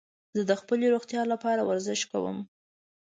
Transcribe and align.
زه 0.37 0.41
د 0.49 0.51
خپلې 0.61 0.85
روغتیا 0.93 1.21
لپاره 1.33 1.61
ورزش 1.69 2.01
کوم. 2.11 2.37